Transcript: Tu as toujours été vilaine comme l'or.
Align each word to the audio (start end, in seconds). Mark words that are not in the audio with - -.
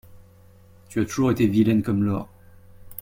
Tu 0.89 0.99
as 0.99 1.05
toujours 1.05 1.29
été 1.29 1.45
vilaine 1.45 1.83
comme 1.83 2.03
l'or. 2.03 2.27